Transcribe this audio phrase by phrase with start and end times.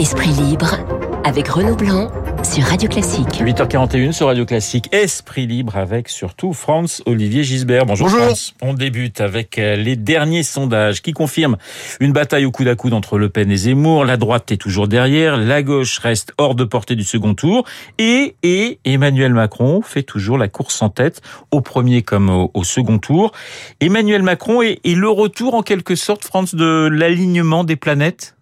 [0.00, 0.78] Esprit libre
[1.24, 2.10] avec Renaud Blanc
[2.42, 3.42] sur Radio Classique.
[3.42, 4.88] 8h41 sur Radio Classique.
[4.94, 7.84] Esprit libre avec surtout France Olivier Gisbert.
[7.84, 8.24] Bonjour, Bonjour.
[8.24, 8.54] France.
[8.62, 11.58] On débute avec euh, les derniers sondages qui confirment
[12.00, 14.06] une bataille au coude à coude entre Le Pen et Zemmour.
[14.06, 17.66] La droite est toujours derrière, la gauche reste hors de portée du second tour
[17.98, 22.64] et, et Emmanuel Macron fait toujours la course en tête au premier comme au, au
[22.64, 23.32] second tour.
[23.80, 28.34] Emmanuel Macron est, est le retour en quelque sorte, France, de l'alignement des planètes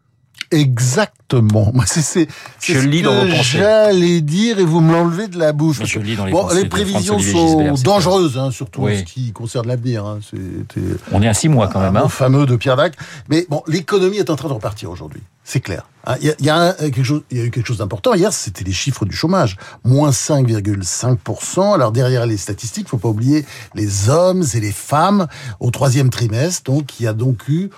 [0.51, 1.71] Exactement.
[1.75, 3.59] Moi, c'est, c'est, c'est Je ce lis dans que vos pensées.
[3.59, 5.81] j'allais dire et vous me l'enlevez de la bouche.
[5.85, 8.95] Je lis dans les bon, les prévisions sont Gisbert, dangereuses, hein, surtout Oui.
[8.97, 10.05] en ce qui concerne l'avenir.
[10.07, 10.19] Hein.
[10.23, 11.97] C'était On est à six mois quand même.
[11.97, 12.09] un Hein.
[12.09, 12.95] fameux de Pierre Dac.
[13.29, 15.23] Mais bon, l'économie est en train de repartir aujourd'hui.
[15.45, 15.87] C'est clair.
[16.07, 17.67] Hein, Il y, a, il y a un- quelque chose, il y a eu quelque
[17.67, 18.13] chose d'important.
[18.15, 19.57] Hier, c'était les chiffres du chômage.
[19.83, 21.73] Moins 5,5%.
[21.75, 25.27] Alors derrière les statistiques, faut pas oublier les hommes et les femmes
[25.61, 26.71] au troisième trimestre.
[26.71, 27.71] Donc, il y a donc eu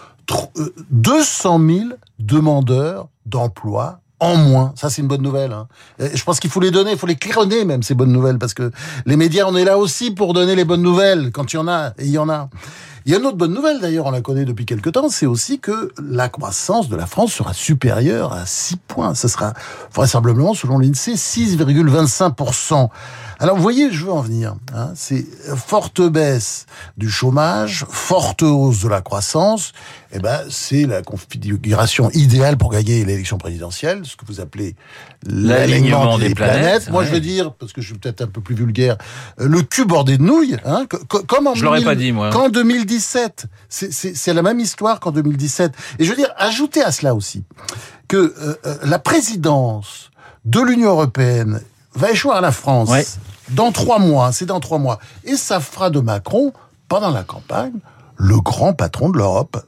[0.90, 1.80] 200 000
[2.18, 4.72] demandeurs d'emploi en moins.
[4.76, 5.52] Ça, c'est une bonne nouvelle.
[5.52, 5.66] Hein.
[5.98, 8.54] Je pense qu'il faut les donner, il faut les claironner même, ces bonnes nouvelles, parce
[8.54, 8.70] que
[9.06, 11.68] les médias, on est là aussi pour donner les bonnes nouvelles, quand il y en
[11.68, 12.50] a, et il y en a.
[13.06, 15.24] Il y a une autre bonne nouvelle, d'ailleurs, on la connaît depuis quelque temps, c'est
[15.24, 19.14] aussi que la croissance de la France sera supérieure à 6 points.
[19.14, 19.54] Ce sera
[19.94, 22.90] vraisemblablement, selon l'INSEE, 6,25%.
[23.38, 24.54] Alors, vous voyez, je veux en venir.
[24.74, 25.26] Hein, c'est
[25.56, 26.66] forte baisse
[26.98, 29.72] du chômage, forte hausse de la croissance.
[30.12, 34.74] Eh ben, c'est la configuration idéale pour gagner l'élection présidentielle, ce que vous appelez
[35.26, 37.06] L'alignement des planètes, Moi, ouais.
[37.08, 38.96] je veux dire, parce que je suis peut-être un peu plus vulgaire,
[39.40, 41.94] euh, le cul bordé de nouilles, hein, co- co- comme en Je l'aurais 1000 pas
[41.94, 42.30] dit, moi.
[42.30, 45.72] Qu'en 2017, c'est- c'est c'est la même histoire qu'en 2017.
[45.98, 47.44] Et je veux dire, ajoutez à cela aussi
[48.08, 50.10] que euh, euh, la présidence
[50.44, 51.60] de l'Union européenne
[51.94, 53.06] va échouer à la France Ouais.
[53.50, 54.32] dans trois mois.
[54.32, 54.98] C'est dans trois mois.
[55.24, 56.52] Et ça fera de Macron,
[56.88, 57.74] pendant la campagne,
[58.16, 59.64] le grand patron de l'Europe.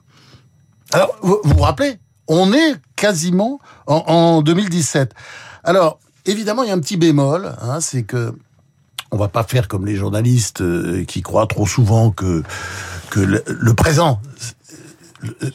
[0.93, 1.99] Alors, vous vous, rappelez,
[2.29, 5.13] on est quasiment en, en 2017.
[5.65, 8.35] Alors, évidemment, il y a un petit bémol, hein, c'est que
[9.11, 12.43] on va pas faire comme les journalistes euh, qui croient trop souvent que
[13.11, 14.23] que le, présent,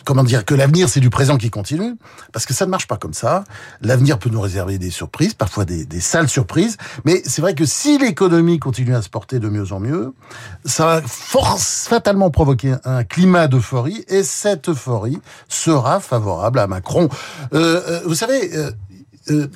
[0.06, 1.96] comment dire, que l'avenir c'est du présent qui continue,
[2.32, 3.44] parce que ça ne marche pas comme ça.
[3.82, 7.98] L'avenir peut nous réserver des surprises, parfois des, sales surprises, mais c'est vrai que si
[7.98, 10.14] l'économie continue à se porter de mieux en mieux,
[10.66, 17.10] ça va force fatalement provoquer un climat d'euphorie, et cette euphorie sera favorable à Macron.
[17.54, 18.52] Euh, euh, vous savez.
[19.30, 19.48] Euh,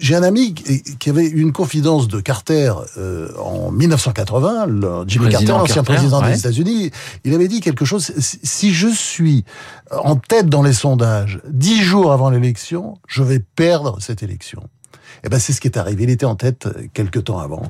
[0.00, 5.46] j'ai un ami qui avait une confidence de Carter euh, en 1980, le Jimmy Carter,
[5.48, 6.32] l'ancien président ouais.
[6.32, 6.90] des États-Unis.
[7.24, 8.12] Il avait dit quelque chose.
[8.18, 9.44] Si je suis
[9.90, 14.68] en tête dans les sondages dix jours avant l'élection, je vais perdre cette élection.
[15.24, 16.04] Eh ben, c'est ce qui est arrivé.
[16.04, 17.62] Il était en tête euh, quelques temps avant.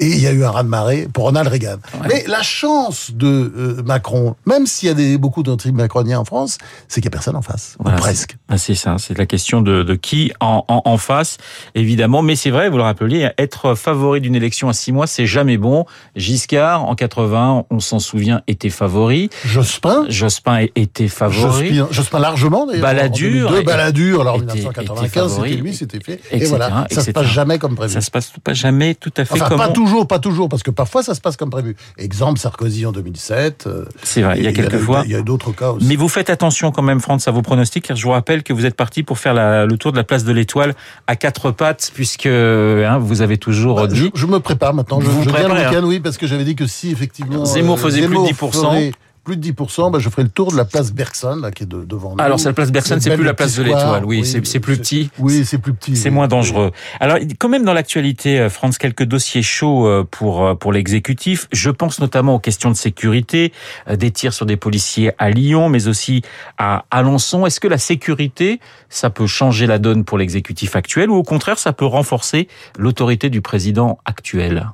[0.00, 1.76] Et il y a eu un raz-de-marée pour Ronald Reagan.
[2.08, 3.26] Mais la chance de
[3.56, 6.58] euh, Macron, même s'il y a des, beaucoup d'anti-macroniens en France,
[6.88, 7.76] c'est qu'il n'y a personne en face.
[7.80, 8.36] Voilà, presque.
[8.48, 11.36] Ah, c'est ça, c'est la question de, de qui en, en, en face,
[11.74, 12.22] évidemment.
[12.22, 15.56] Mais c'est vrai, vous le rappeliez, être favori d'une élection à six mois, c'est jamais
[15.58, 15.84] bon.
[16.16, 19.30] Giscard, en 80, on s'en souvient, était favori.
[19.44, 21.74] Jospin, Jospin était favori.
[21.74, 22.82] Jospin, Jospin largement d'ailleurs.
[22.82, 26.20] Balladur En 2002, était- Balladur, alors en était- était 1995, favori, c'était lui, c'était fait.
[26.30, 27.00] Et voilà, ça etc.
[27.02, 27.92] se passe jamais comme prévu.
[27.92, 30.48] Ça se passe pas jamais tout à fait Enfin, comme pas on- toujours, pas toujours,
[30.48, 31.76] parce que parfois ça se passe comme prévu.
[31.98, 33.66] Exemple, Sarkozy en 2007.
[33.66, 35.02] euh, C'est vrai, il y a quelques fois.
[35.04, 35.86] Il y a d'autres cas aussi.
[35.86, 38.52] Mais vous faites attention quand même, France, à vos pronostics, car je vous rappelle que
[38.52, 40.74] vous êtes parti pour faire la- le tour de la place de l'Étoile
[41.06, 44.10] à quatre pattes, puisque hein, vous avez toujours Bah, je, dit.
[44.14, 45.00] je me prépare maintenant.
[45.00, 46.90] Je, Vous vous je viens le préparez, week-end, oui, parce que j'avais dit que si
[46.90, 48.92] effectivement euh, Zemmour faisait plus de Zemmour 10%.
[49.24, 51.66] Plus de 10%, bah, je ferai le tour de la place Bergson, là, qui est
[51.66, 52.22] de- devant nous.
[52.22, 54.04] Alors, c'est la place Bergson, c'est plus la place de l'Étoile.
[54.04, 55.10] Oui, c'est- plus petit.
[55.18, 55.96] Oui, c'est plus petit.
[55.96, 56.14] C'est oui.
[56.14, 56.70] moins dangereux.
[57.00, 61.48] Alors, quand même dans l'actualité, euh, France, quelques dossiers chauds euh, pour euh, pour l'exécutif.
[61.52, 63.52] Je pense notamment aux questions de sécurité,
[63.92, 66.22] des tirs sur des policiers à Lyon, mais aussi
[66.58, 67.46] à Alençon.
[67.46, 71.58] Est-ce que la sécurité, ça peut changer la donne pour l'exécutif actuel, ou au contraire,
[71.58, 72.48] ça peut renforcer
[72.78, 74.70] l'autorité du président actuel?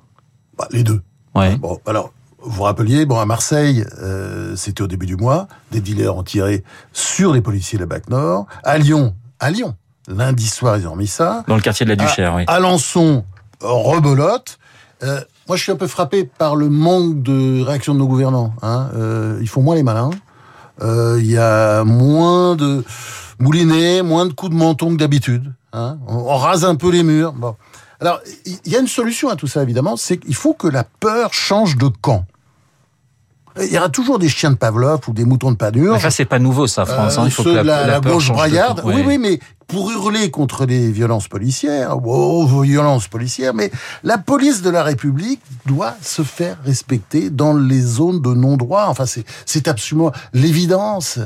[0.58, 1.00] Bah, les deux.
[1.34, 1.56] Ouais.
[1.56, 2.12] Bon, alors,
[2.42, 6.22] vous vous rappeliez, bon, à Marseille, euh, c'était au début du mois, des dealers ont
[6.22, 8.46] tiré sur les policiers de la BAC Nord.
[8.64, 9.76] À Lyon, à Lyon,
[10.08, 11.44] lundi soir, ils ont remis ça.
[11.48, 12.44] Dans le quartier de la Duchère, oui.
[12.46, 13.24] Alençon,
[13.60, 14.58] rebelote.
[15.02, 18.52] Euh, moi, je suis un peu frappé par le manque de réaction de nos gouvernants.
[18.62, 18.90] Hein.
[18.94, 20.10] Euh, ils font moins les malins.
[20.82, 22.84] Euh, Il y a moins de
[23.38, 25.52] moulinets, moins de coups de menton que d'habitude.
[25.72, 25.98] Hein.
[26.06, 27.32] On, on rase un peu les murs.
[27.32, 27.56] Bon.
[28.00, 30.84] Alors, il y a une solution à tout ça, évidemment, c'est qu'il faut que la
[30.84, 32.24] peur change de camp.
[33.62, 35.96] Il y aura toujours des chiens de Pavlov ou des moutons de Panurge.
[35.96, 37.18] Enfin, c'est pas nouveau, ça, France.
[37.18, 37.22] hein.
[37.26, 38.82] Il faut ceux que la, de la, la gauche braillarde.
[38.84, 43.70] Oui, oui, mais pour hurler contre les violences policières, oh, violences policières, mais
[44.02, 48.86] la police de la République doit se faire respecter dans les zones de non-droit.
[48.88, 51.18] Enfin, c'est, c'est absolument l'évidence.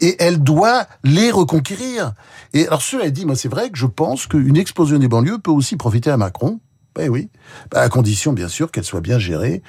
[0.00, 2.12] Et elle doit les reconquérir.
[2.54, 5.52] Et alors, cela dit, moi, c'est vrai que je pense qu'une explosion des banlieues peut
[5.52, 6.58] aussi profiter à Macron.
[6.96, 7.28] Ben oui,
[7.70, 9.62] Ben, à condition, bien sûr, qu'elle soit bien gérée,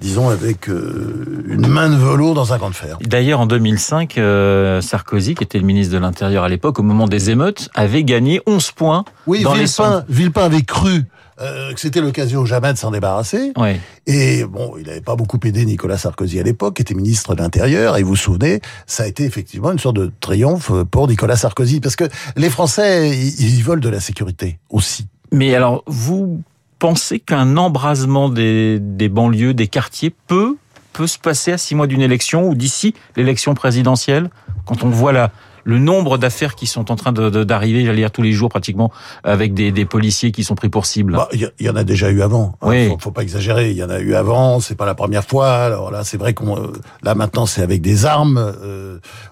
[0.00, 2.98] disons, avec euh, une main de velours dans un camp de fer.
[3.00, 7.06] D'ailleurs, en 2005, euh, Sarkozy, qui était le ministre de l'Intérieur à l'époque, au moment
[7.06, 11.04] des émeutes, avait gagné 11 points Oui, dans Villepin, avait cru
[11.40, 13.52] euh, que c'était l'occasion jamais de s'en débarrasser.
[13.56, 13.80] Ouais.
[14.06, 17.42] Et bon, il n'avait pas beaucoup aidé Nicolas Sarkozy à l'époque, qui était ministre de
[17.42, 17.96] l'Intérieur.
[17.96, 21.80] Et vous vous souvenez, ça a été effectivement une sorte de triomphe pour Nicolas Sarkozy.
[21.80, 22.04] Parce que
[22.36, 25.06] les Français, ils, ils veulent de la sécurité aussi.
[25.32, 26.40] Mais alors, vous
[26.78, 30.56] pensez qu'un embrasement des, des banlieues, des quartiers, peut,
[30.92, 34.30] peut se passer à six mois d'une élection ou d'ici l'élection présidentielle?
[34.66, 35.30] Quand on voit la,
[35.64, 38.92] le nombre d'affaires qui sont en train d'arriver, j'allais dire tous les jours pratiquement,
[39.24, 41.14] avec des, des policiers qui sont pris pour cible.
[41.14, 42.56] Bah, Il y, il y en a déjà eu avant.
[42.62, 42.68] hein.
[42.68, 42.88] Oui.
[42.88, 43.70] Faut, faut pas exagérer.
[43.70, 44.60] Il y en a eu avant.
[44.60, 45.52] C'est pas la première fois.
[45.52, 46.72] Alors là, c'est vrai qu'on euh,
[47.02, 48.36] là maintenant c'est avec des armes.
[48.38, 48.83] Euh,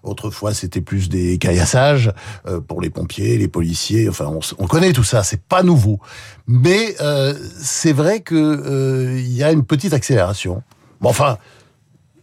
[0.02, 2.12] autrefois, c'était plus des caillassages
[2.46, 4.08] euh, pour les pompiers, les policiers.
[4.08, 5.22] Enfin, on, connaît tout ça.
[5.22, 6.00] C'est pas nouveau.
[6.46, 10.62] Mais euh, c'est vrai que euh, il y a une petite accélération.
[11.00, 11.38] Bon, enfin,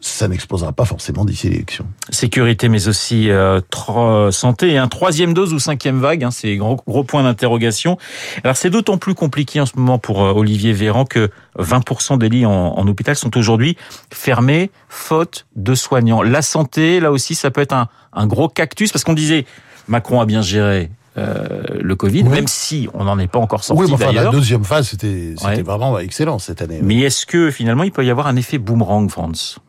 [0.02, 1.86] ça n'explosera pas forcément d'ici l'élection.
[2.10, 4.78] Sécurité, mais aussi euh, tro- santé.
[4.78, 4.88] Hein.
[4.88, 7.98] Troisième dose ou cinquième vague, hein, c'est gros, gros point d'interrogation.
[8.44, 12.30] Alors c'est d'autant plus compliqué en ce moment pour euh, Olivier Véran que 20% des
[12.30, 13.76] lits en, en hôpital sont aujourd'hui
[14.14, 16.22] fermés, faute de soignants.
[16.22, 19.46] La santé, là aussi, ça peut être un, un gros cactus, parce qu'on disait,
[19.90, 22.30] Macron a bien géré euh, le Covid, Oui.
[22.30, 25.34] même si on n'en est pas encore sorti oui, mais enfin, la deuxième phase, c'était
[25.36, 25.62] c'était Ouais.
[25.64, 26.80] vraiment excellent cette année.
[26.82, 29.60] Mais est-ce que finalement il peut y avoir un effet boomerang, France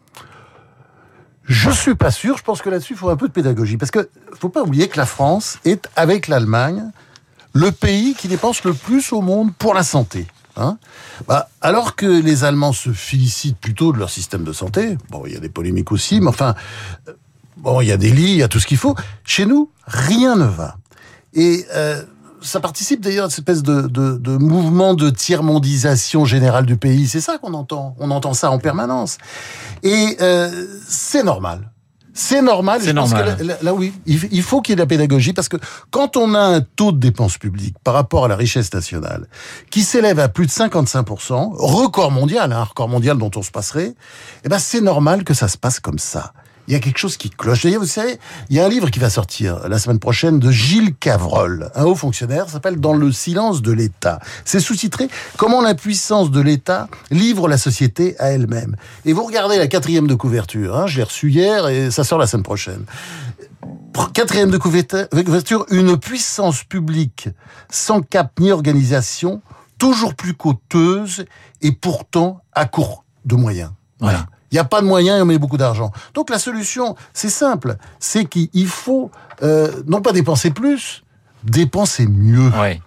[1.51, 2.39] Je suis pas sûr.
[2.39, 3.77] Je pense que là-dessus, il faut un peu de pédagogie.
[3.77, 4.09] Parce que
[4.39, 6.93] faut pas oublier que la France est, avec l'Allemagne,
[7.53, 10.29] le pays qui dépense le plus au monde pour la santé.
[10.57, 10.79] Hein
[11.27, 15.33] bah, alors que les Allemands se félicitent plutôt de leur système de santé, bon, il
[15.33, 16.55] y a des polémiques aussi, mais enfin,
[17.09, 17.15] euh,
[17.57, 18.95] bon, il y a des lits, il y a tout ce qu'il faut.
[19.25, 20.77] Chez nous, rien ne va.
[21.35, 22.05] Et euh,
[22.43, 27.07] ça participe d'ailleurs à cette espèce de, de, de mouvement de tiers-mondisation générale du pays.
[27.09, 27.95] C'est ça qu'on entend.
[27.99, 29.19] On entend ça en permanence.
[29.83, 31.71] Et euh, c'est normal.
[32.13, 32.81] C'est normal.
[32.81, 33.37] C'est Je pense normal.
[33.37, 35.57] que Là, là, là, oui, il faut qu'il y ait de la pédagogie parce que
[35.91, 39.29] quand on a un taux de dépenses publiques par rapport à la richesse nationale
[39.71, 43.95] qui s'élève à plus de 55%, record mondial, hein, record mondial dont on se passerait,
[44.45, 46.33] eh ben c'est normal que ça se passe comme ça.
[46.69, 47.65] Il y a quelque chose qui cloche.
[47.65, 48.19] D'ailleurs, vous savez,
[48.49, 51.85] il y a un livre qui va sortir la semaine prochaine de Gilles Cavrolle, un
[51.85, 54.21] haut fonctionnaire, s'appelle Dans le silence de l'État.
[54.45, 58.77] C'est sous-titré Comment l'impuissance de l'État livre la société à elle-même.
[59.05, 62.19] Et vous regardez la quatrième de couverture, hein, je l'ai reçu hier et ça sort
[62.19, 62.85] la semaine prochaine.
[64.15, 67.29] Quatrième de couverture, une puissance publique
[67.69, 69.43] sans cap ni organisation,
[69.79, 71.25] toujours plus coûteuse
[71.61, 73.71] et pourtant à court de moyens.
[73.99, 74.19] Voilà.
[74.19, 74.25] Ouais.
[74.51, 75.93] Il n'y a pas de moyens et on met beaucoup d'argent.
[76.15, 79.11] Donc la solution, c'est simple, c'est qu'il faut
[79.43, 81.03] euh, non pas dépenser plus,
[81.45, 82.51] dépenser mieux.
[82.61, 82.81] Ouais.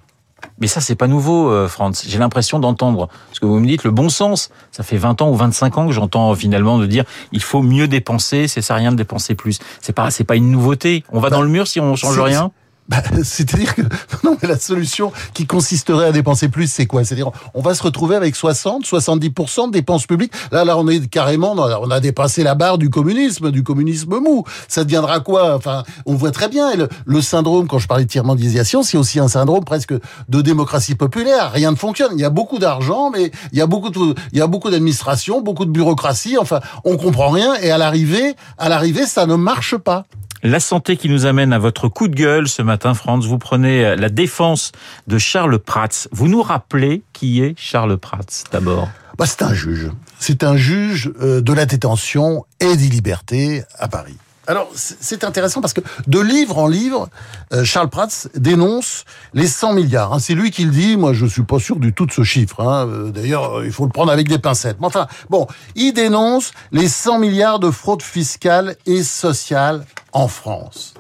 [0.60, 2.04] Mais ça, c'est pas nouveau, euh, Franz.
[2.08, 4.50] J'ai l'impression d'entendre ce que vous me dites, le bon sens.
[4.72, 7.88] Ça fait 20 ans ou 25 ans que j'entends finalement de dire il faut mieux
[7.88, 9.60] dépenser, c'est ça rien de dépenser plus.
[9.82, 11.04] C'est pas, c'est pas une nouveauté.
[11.12, 12.52] On va Bah, dans le mur si on change rien?
[12.90, 13.82] Bah, C'est-à-dire que
[14.24, 17.04] non, mais la solution qui consisterait à dépenser plus, c'est quoi?
[17.04, 20.34] C'est-à-dire on va se retrouver avec 60, 70% de dépenses publiques.
[20.52, 24.44] Là, là, on est carrément, on a dépassé la barre du communisme, du communisme mou.
[24.68, 25.56] Ça deviendra quoi?
[25.56, 26.72] Enfin, on voit très bien.
[27.06, 29.94] Le syndrome, quand je parlais de tiers-mondisation, c'est aussi un syndrome presque
[30.30, 31.52] de démocratie populaire.
[31.52, 32.12] Rien ne fonctionne.
[32.14, 34.70] Il y a beaucoup d'argent, mais il y a beaucoup de, il y a beaucoup
[34.70, 36.38] d'administration, beaucoup de bureaucratie.
[36.38, 37.56] Enfin, on comprend rien.
[37.56, 40.06] Et à l'arrivée, à l'arrivée, ça ne marche pas.
[40.46, 43.26] La santé qui nous amène à votre coup de gueule ce matin, Franz.
[43.28, 44.74] Vous prenez la défense
[45.08, 46.08] de Charles Prats.
[46.12, 48.20] Vous nous rappelez qui est Charles Prats,
[48.52, 48.90] d'abord?
[49.18, 49.90] Bah, c'est un juge.
[50.20, 54.18] C'est un juge euh, de la détention et des libertés à Paris.
[54.46, 57.08] Alors, c'est intéressant parce que de livre en livre,
[57.54, 60.12] euh, Charles Prats dénonce les 100 milliards.
[60.12, 60.20] hein.
[60.20, 60.98] C'est lui qui le dit.
[60.98, 62.60] Moi, je suis pas sûr du tout de ce chiffre.
[62.60, 62.86] hein.
[62.90, 64.76] Euh, D'ailleurs, euh, il faut le prendre avec des pincettes.
[64.82, 70.94] Mais enfin, bon, il dénonce les 100 milliards de fraude fiscale et sociale en France.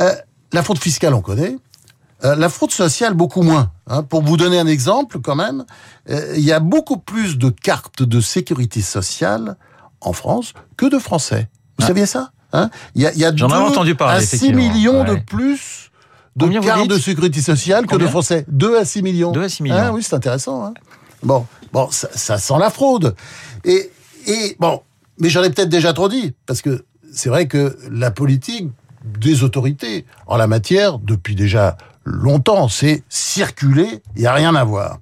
[0.00, 0.14] Euh,
[0.52, 1.56] la fraude fiscale, on connaît.
[2.24, 3.70] Euh, la fraude sociale, beaucoup moins.
[3.88, 4.02] hein.
[4.02, 5.64] Pour vous donner un exemple, quand même,
[6.08, 9.56] euh, il y a beaucoup plus de cartes de sécurité sociale
[10.00, 11.48] en France que de Français.
[11.78, 11.88] Vous Ah.
[11.88, 12.70] saviez ça hein?
[12.94, 14.62] Il y a, il y a deux entendu parler, à 6 effectivement.
[14.72, 15.90] millions de plus
[16.36, 18.44] de Combien cartes de sécurité sociale que de Français.
[18.48, 19.32] 2 à 6 millions.
[19.32, 19.76] 2 à 6 millions.
[19.76, 20.64] Hein, oui, c'est intéressant.
[20.64, 20.74] Hein
[21.22, 23.14] bon, bon, ça, ça sent la fraude.
[23.64, 23.90] Et,
[24.26, 24.82] et bon,
[25.18, 26.84] Mais j'en ai peut-être déjà trop dit, parce que
[27.16, 28.68] c'est vrai que la politique
[29.04, 34.64] des autorités en la matière, depuis déjà longtemps, c'est circuler, il n'y a rien à
[34.64, 34.98] voir.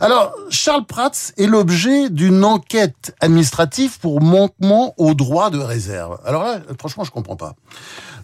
[0.00, 6.18] Alors, Charles Prats est l'objet d'une enquête administrative pour manquement au droit de réserve.
[6.24, 7.54] Alors là, franchement, je comprends pas.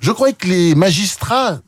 [0.01, 1.59] Je croyais que les magistrats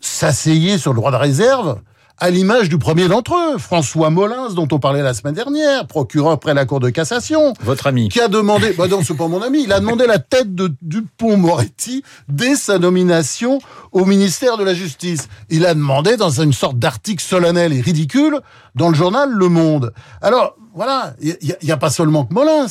[0.00, 1.80] s'asseyaient sur le droit de réserve
[2.18, 6.40] à l'image du premier d'entre eux, François Molins, dont on parlait la semaine dernière, procureur
[6.40, 7.52] près la Cour de cassation.
[7.60, 8.08] Votre ami.
[8.08, 10.72] Qui a demandé, bah non, c'est pas mon ami, il a demandé la tête de
[10.80, 13.58] Dupont-Moretti dès sa nomination
[13.92, 15.28] au ministère de la Justice.
[15.50, 18.40] Il a demandé dans une sorte d'article solennel et ridicule
[18.74, 19.92] dans le journal Le Monde.
[20.22, 22.66] Alors, voilà, il n'y a, a, pas seulement que Molins,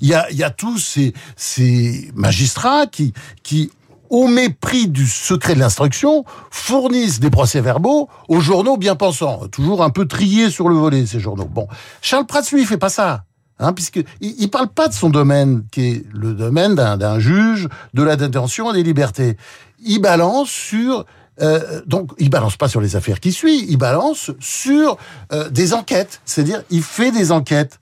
[0.00, 3.12] il y a, y a tous ces, ces magistrats qui,
[3.42, 3.70] qui
[4.10, 9.90] au mépris du secret de l'instruction, fournissent des procès-verbaux aux journaux bien pensants, toujours un
[9.90, 11.46] peu triés sur le volet, ces journaux.
[11.46, 11.68] Bon,
[12.02, 13.24] Charles Prats, lui, fait pas ça.
[13.58, 18.02] Hein, puisque il, parle pas de son domaine, qui est le domaine d'un juge de
[18.02, 19.38] la détention et des libertés.
[19.82, 21.06] Il balance sur
[21.40, 24.96] euh, donc, il balance pas sur les affaires qui suivent, il balance sur
[25.32, 26.20] euh, des enquêtes.
[26.24, 27.78] C'est-à-dire, il fait des enquêtes.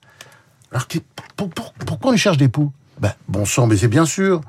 [0.71, 0.87] Alors,
[1.85, 2.71] pourquoi on cherche des poux?
[2.99, 4.41] Ben, bon sang, mais c'est bien sûr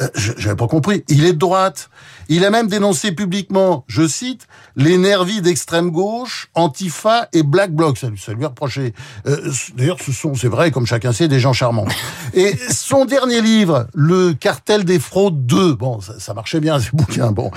[0.00, 1.04] euh, j'avais pas compris.
[1.08, 1.90] Il est de droite.
[2.28, 4.46] Il a même dénoncé publiquement, je cite,
[4.76, 7.98] les nervis d'extrême gauche, Antifa et Black Bloc.
[7.98, 8.94] Ça, ça lui reproché.
[9.26, 11.86] Euh, D'ailleurs, ce sont, c'est vrai, comme chacun sait, des gens charmants.
[12.34, 16.90] Et son dernier livre, Le cartel des fraudes 2, bon, ça, ça marchait bien, ce
[16.92, 17.32] bouquin.
[17.32, 17.50] Bon,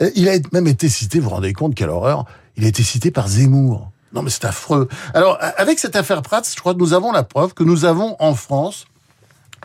[0.00, 2.24] euh, il a même été cité, vous vous rendez compte, quelle horreur,
[2.56, 3.90] il a été cité par Zemmour.
[4.14, 4.88] Non, mais c'est affreux.
[5.12, 8.14] Alors, avec cette affaire Prats, je crois que nous avons la preuve que nous avons
[8.20, 8.86] en France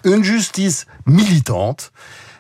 [0.04, 1.92] une justice militante.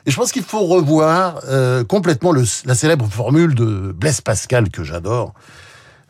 [0.05, 4.69] Et je pense qu'il faut revoir euh, complètement le, la célèbre formule de Blaise Pascal
[4.69, 5.33] que j'adore.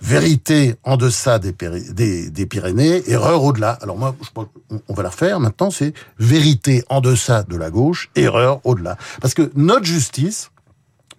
[0.01, 3.71] Vérité en deçà des, Pyrénées, erreur au-delà.
[3.81, 4.41] Alors moi, je
[4.87, 8.95] on va la refaire maintenant, c'est vérité en deçà de la gauche, erreur au-delà.
[9.19, 10.51] Parce que notre justice,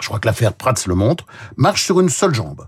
[0.01, 1.27] je crois que l'affaire Prats le montre,
[1.59, 2.67] marche sur une seule jambe.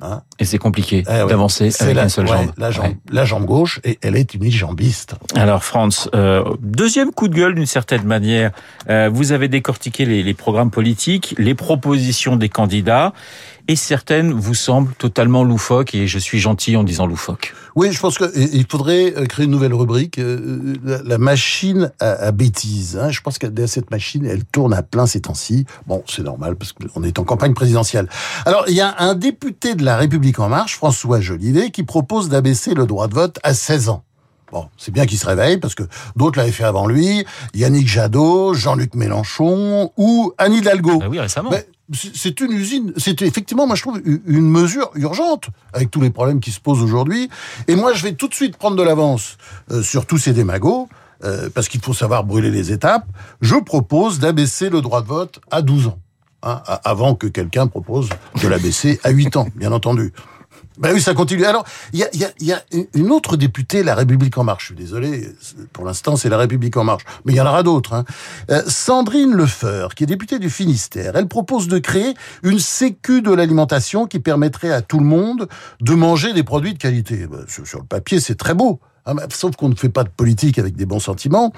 [0.00, 1.26] Hein et c'est compliqué eh ouais.
[1.26, 2.52] d'avancer avec la, une seule ouais, jambe.
[2.58, 2.96] La jambe, ouais.
[3.10, 5.14] la jambe gauche, et elle est une jambiste.
[5.34, 8.52] Alors, France, euh, deuxième coup de gueule d'une certaine manière.
[8.90, 13.14] Euh, vous avez décortiqué les, les programmes politiques, les propositions des candidats,
[13.68, 17.54] et certaines vous semblent totalement loufoques, et je suis gentil en disant loufoques.
[17.74, 22.12] Oui, je pense qu'il faudrait euh, créer une nouvelle rubrique, euh, la, la, machine à,
[22.12, 22.98] à bêtises.
[23.00, 23.10] Hein.
[23.10, 25.66] Je pense que cette machine, elle tourne à plein ces temps-ci.
[25.86, 28.08] Bon, c'est normal, parce qu'on est en campagne présidentielle.
[28.44, 32.28] Alors, il y a un député de la République En Marche, François Jolivet, qui propose
[32.28, 34.02] d'abaisser le droit de vote à 16 ans.
[34.50, 35.84] Bon, c'est bien qu'il se réveille parce que
[36.16, 37.24] d'autres l'avaient fait avant lui.
[37.54, 41.00] Yannick Jadot, Jean-Luc Mélenchon ou Anne Hidalgo.
[41.02, 41.50] Ah oui, récemment.
[41.50, 41.66] Mais
[42.14, 42.92] c'est une usine.
[42.96, 46.82] C'est effectivement, moi, je trouve une mesure urgente avec tous les problèmes qui se posent
[46.82, 47.30] aujourd'hui.
[47.68, 49.36] Et moi, je vais tout de suite prendre de l'avance
[49.70, 50.88] euh, sur tous ces démagos.
[51.24, 53.06] Euh, parce qu'il faut savoir brûler les étapes.
[53.40, 55.98] Je propose d'abaisser le droit de vote à 12 ans.
[56.46, 58.08] Hein, avant que quelqu'un propose
[58.40, 60.12] de l'abaisser à 8 ans, bien entendu.
[60.78, 61.44] Ben oui, ça continue.
[61.44, 62.06] Alors, il
[62.40, 62.62] y a,
[62.94, 64.62] une autre députée, La République En Marche.
[64.62, 65.28] Je suis désolé,
[65.72, 67.02] pour l'instant, c'est La République En Marche.
[67.24, 67.94] Mais il y en aura d'autres.
[67.94, 68.04] Hein.
[68.50, 73.32] Euh, Sandrine Lefeur, qui est députée du Finistère, elle propose de créer une sécu de
[73.32, 75.48] l'alimentation qui permettrait à tout le monde
[75.80, 77.26] de manger des produits de qualité.
[77.26, 78.78] Ben, sur le papier, c'est très beau.
[79.30, 81.52] Sauf qu'on ne fait pas de politique avec des bons sentiments,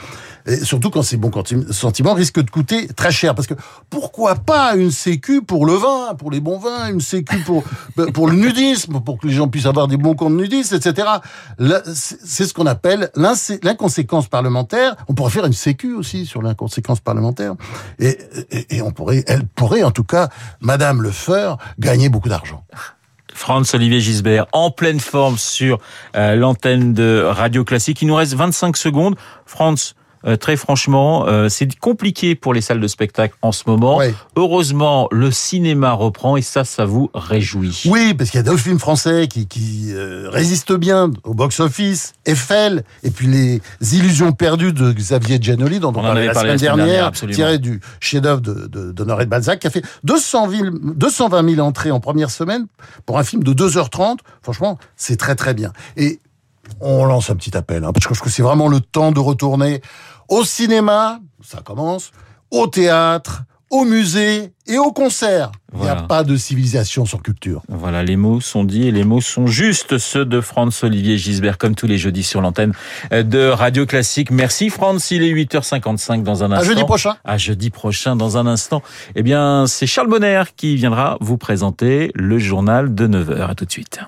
[0.47, 1.33] et surtout quand ces bons
[1.71, 3.35] sentiments risquent de coûter très cher.
[3.35, 3.55] Parce que
[3.91, 7.65] pourquoi pas une sécu pour le vin, pour les bons vins, une sécu pour
[8.15, 11.09] pour le nudisme, pour que les gens puissent avoir des bons comptes nudistes, etc.
[11.95, 14.97] C'est ce qu'on appelle l'inconséquence parlementaire.
[15.09, 17.55] On pourrait faire une sécu aussi sur l'inconséquence parlementaire,
[17.99, 18.19] et,
[18.51, 20.29] et, et on pourrait, elle pourrait en tout cas,
[20.61, 22.65] Madame Lefeur, gagner beaucoup d'argent.
[23.35, 25.79] Franz-Olivier Gisbert, en pleine forme sur
[26.17, 28.03] euh, l'antenne de Radio Classique.
[28.03, 29.17] Il nous reste 25 secondes.
[29.47, 29.95] Franz,
[30.25, 33.99] euh, très franchement, euh, c'est compliqué pour les salles de spectacle en ce moment.
[33.99, 34.15] Ouais.
[34.37, 37.83] Heureusement, le cinéma reprend et ça, ça vous réjouit.
[37.87, 42.15] Oui, parce qu'il y a d'autres films français qui, qui euh, résistent bien au box-office,
[42.27, 43.61] Eiffel, et puis les
[43.97, 47.11] Illusions perdues de Xavier Giannoli, dont on, On parlait la parlé semaine la semaine dernière,
[47.13, 51.55] dernière, tiré du chef-d'œuvre de, de, d'Honoré de Balzac, qui a fait 200 000, 220
[51.55, 52.67] 000 entrées en première semaine
[53.07, 54.19] pour un film de 2h30.
[54.43, 55.73] Franchement, c'est très très bien.
[55.97, 56.21] Et
[56.81, 59.13] on lance un petit appel, hein, parce que je trouve que c'est vraiment le temps
[59.13, 59.81] de retourner
[60.29, 62.13] au cinéma, ça commence,
[62.51, 65.53] au théâtre, au musée et au concert.
[65.75, 67.63] Il n'y a pas de civilisation sans culture.
[67.69, 71.75] Voilà, les mots sont dits et les mots sont justes, ceux de Franz-Olivier Gisbert, comme
[71.75, 72.73] tous les jeudis sur l'antenne
[73.11, 74.31] de Radio Classique.
[74.31, 76.67] Merci Franz, il est 8h55 dans un À instant.
[76.69, 77.17] jeudi prochain.
[77.25, 78.83] À jeudi prochain, dans un instant.
[79.15, 83.51] Eh bien, c'est Charles Bonner qui viendra vous présenter le journal de 9h.
[83.51, 84.01] À tout de suite.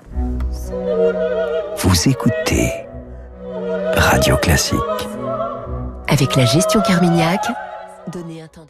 [1.77, 2.71] Vous écoutez
[3.95, 4.77] Radio Classique.
[6.07, 7.41] Avec la gestion Carmignac,
[8.11, 8.65] donnez un temps.